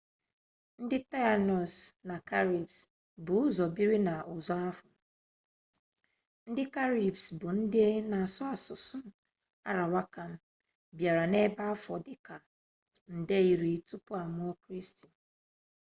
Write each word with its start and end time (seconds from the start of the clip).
ndị 0.83 0.97
taịnos 1.11 1.73
na 2.07 2.15
karibes 2.29 2.77
bu 3.25 3.33
ụzọ 3.45 3.65
biri 3.75 3.97
na 4.07 4.15
usuo 4.35 4.55
ahụ 4.67 4.87
ndị 6.49 6.63
karibes 6.75 7.25
bụ 7.39 7.47
ndị 7.59 7.83
na-asụ 8.09 8.43
asụsụ 8.53 8.97
arawakan 9.69 10.31
bịara 10.97 11.23
ebe 11.45 11.63
afọ 11.73 11.93
dịka 12.05 12.35
nde 13.17 13.37
iri 13.51 13.71
tupu 13.87 14.11
amụọ 14.23 14.51
kristi 14.63 15.05